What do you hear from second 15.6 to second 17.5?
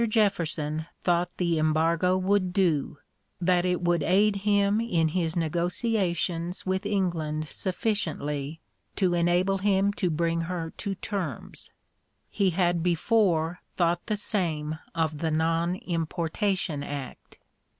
importation Act.